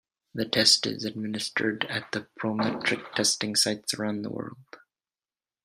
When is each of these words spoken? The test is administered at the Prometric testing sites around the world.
The 0.33 0.45
test 0.45 0.87
is 0.87 1.05
administered 1.05 1.85
at 1.87 2.11
the 2.11 2.21
Prometric 2.39 3.13
testing 3.13 3.55
sites 3.55 3.93
around 3.93 4.23
the 4.23 4.31
world. 4.31 4.77